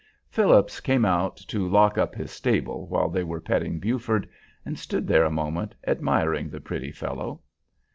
[0.31, 4.27] Phillips came out to lock up his stable while they were petting Buford,
[4.65, 7.39] and stood there a moment admiring the pretty fellow.